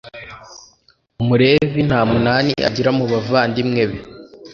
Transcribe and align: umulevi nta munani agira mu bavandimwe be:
umulevi 1.21 1.79
nta 1.87 1.99
munani 2.11 2.53
agira 2.67 2.89
mu 2.97 3.05
bavandimwe 3.11 3.83
be: 3.89 3.99